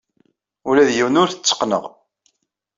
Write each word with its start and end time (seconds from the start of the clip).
Ula 0.69 0.87
d 0.87 0.89
yiwen 0.95 1.19
ur 1.21 1.29
t-tteqqneɣ. 1.29 1.83